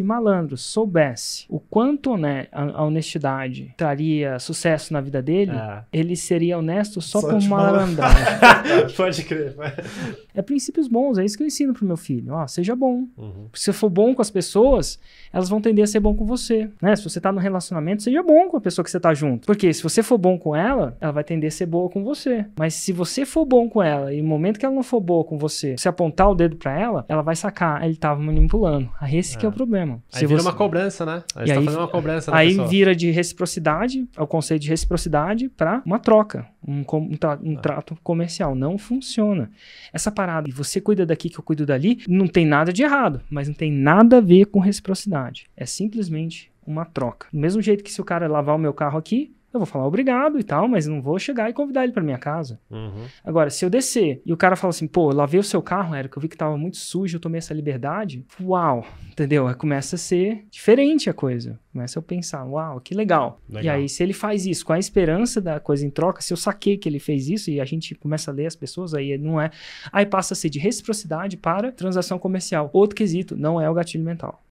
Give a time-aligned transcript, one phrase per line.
[0.00, 5.82] se malandro soubesse o quanto né, a, a honestidade traria sucesso na vida dele, É.
[5.92, 8.24] ele seria honesto só, Só por malandragem.
[8.96, 9.54] Pode crer.
[10.34, 12.32] é princípios bons, é isso que eu ensino pro meu filho.
[12.32, 13.06] Ó, seja bom.
[13.16, 13.48] Uhum.
[13.52, 14.98] Se você for bom com as pessoas,
[15.32, 16.96] elas vão tender a ser bom com você, né?
[16.96, 19.44] Se você tá no relacionamento, seja bom com a pessoa que você tá junto.
[19.46, 22.46] Porque se você for bom com ela, ela vai tender a ser boa com você.
[22.58, 25.24] Mas se você for bom com ela e no momento que ela não for boa
[25.24, 28.88] com você, você apontar o dedo pra ela, ela vai sacar, "Ah, ele tava manipulando.
[29.00, 29.89] Aí esse que é o problema.
[30.12, 31.22] Aí Se vira você- uma cobrança, né?
[31.34, 32.68] A E gente tá aí- fazendo uma cobrança Aí pessoa.
[32.68, 37.56] vira de reciprocidade, é o conceito de reciprocidade para uma troca, um, um tra- um
[37.56, 37.60] Ah.
[37.60, 38.54] trato comercial.
[38.54, 39.50] Não funciona.
[39.92, 43.20] Essa parada, e você cuida daqui que eu cuido dali, não tem nada de errado,
[43.30, 45.46] mas não tem nada a ver com reciprocidade.
[45.56, 47.26] É simplesmente uma troca.
[47.32, 49.86] Do mesmo jeito que se o cara lavar o meu carro aqui, eu vou falar
[49.86, 52.60] obrigado e tal, mas não vou chegar e convidar ele para minha casa.
[52.70, 53.04] Uhum.
[53.24, 56.18] Agora, se eu descer e o cara fala assim, pô, lavei o seu carro, Érico,
[56.18, 58.24] eu vi que tava muito sujo, eu tomei essa liberdade.
[58.40, 59.48] Uau, entendeu?
[59.48, 61.58] Aí começa a ser diferente a coisa.
[61.72, 63.40] Começa eu pensar, uau, que legal.
[63.48, 63.76] E Legal.
[63.76, 66.76] aí, se ele faz isso com a esperança da coisa em troca, se eu saquei
[66.76, 69.50] que ele fez isso e a gente começa a ler as pessoas, aí não é.
[69.92, 72.70] Aí passa a ser de reciprocidade para transação comercial.
[72.72, 74.42] Outro quesito, não é o gatilho mental.